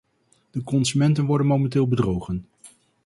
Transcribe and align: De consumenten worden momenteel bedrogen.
De 0.51 0.63
consumenten 0.63 1.25
worden 1.25 1.47
momenteel 1.47 1.87
bedrogen. 1.87 2.45